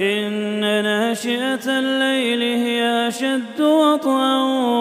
إن 0.00 0.60
ناشئة 0.60 1.66
الليل 1.66 2.42
هي 2.42 3.08
أشد 3.08 3.60
وطئا 3.60 4.36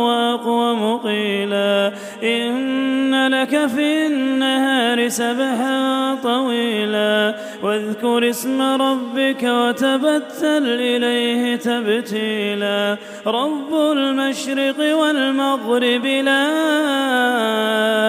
وأقوم 0.08 0.98
قيلا 0.98 1.92
إن 2.24 3.28
لك 3.28 3.68
في 3.68 4.08
النهار 4.08 5.08
سبحا 5.08 6.16
طويلا. 6.24 7.36
واذكر 7.64 8.30
اسم 8.30 8.62
ربك 8.62 9.44
وتبتل 9.44 10.66
إليه 10.66 11.56
تبتيلا. 11.56 12.98
رب 13.28 13.74
المشرق 13.92 14.96
والمغرب 14.96 16.06
لا 16.06 16.48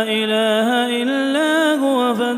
إله 0.02 1.02
إلا 1.02 1.61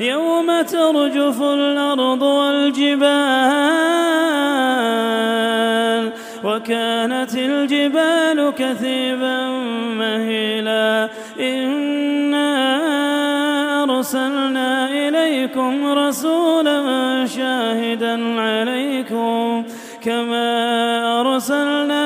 يوم 0.00 0.62
ترجف 0.62 1.42
الأرض 1.42 2.22
والجبال 2.22 3.06
وكانت 6.44 7.34
الجبال 7.34 8.52
كثيبا 8.58 9.48
مهيلا 9.98 11.08
إنا 11.40 12.56
أرسلنا 13.82 14.88
إليكم 14.90 15.86
رسولا 15.86 17.26
شاهدا 17.26 18.40
عليكم 18.40 19.64
كما 20.04 21.20
أرسلنا 21.20 22.05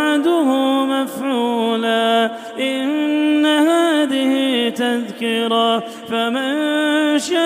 هذه 4.81 5.01
تذكرة 5.01 5.79
فمن 6.09 7.19
شاء 7.19 7.41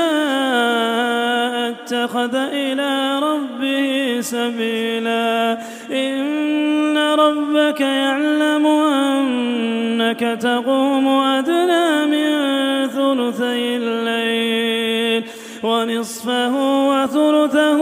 اتخذ 1.69 2.35
إلى 2.35 3.19
ربه 3.19 4.17
سبيلا. 4.21 5.57
إن 5.91 6.97
ربك 6.97 7.81
يعلم 7.81 8.67
أنك 8.67 10.19
تقوم 10.19 11.07
أدنى 11.07 12.05
من 12.05 12.29
ثلثي 12.87 13.77
الليل 13.77 15.23
ونصفه 15.63 16.55
وثلثه 16.89 17.81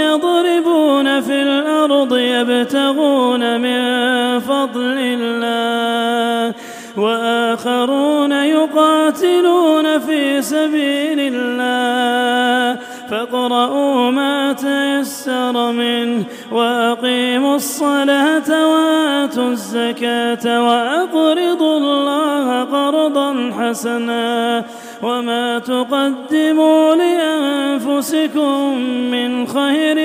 وآخرون 7.91 8.31
يقاتلون 8.31 9.99
في 9.99 10.41
سبيل 10.41 11.19
الله 11.33 12.79
فاقرؤوا 13.09 14.11
ما 14.11 14.53
تيسر 14.53 15.71
منه 15.71 16.25
وأقيموا 16.51 17.55
الصلاة 17.55 18.67
وآتوا 18.67 19.49
الزكاة 19.49 20.63
وأقرضوا 20.67 21.77
الله 21.77 22.63
قرضا 22.63 23.51
حسنا 23.59 24.65
وما 25.03 25.59
تقدموا 25.59 26.95
لأنفسكم 26.95 28.77
من 29.11 29.47
خير 29.47 29.97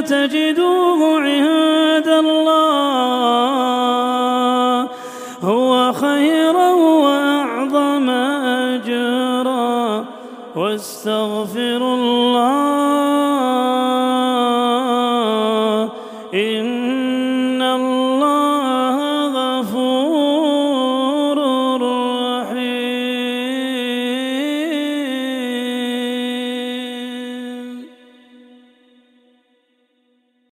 تجدوه 0.00 0.81
أجرا 8.74 10.04
واستغفر 10.56 11.80
الله 11.94 12.62
إن 16.34 16.81